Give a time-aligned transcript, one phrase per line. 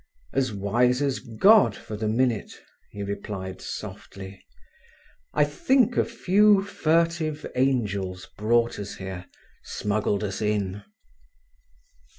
[0.33, 2.59] "As wise as God for the minute,"
[2.89, 4.43] he replied softly.
[5.31, 10.81] "I think a few furtive angels brought us here—smuggled us in."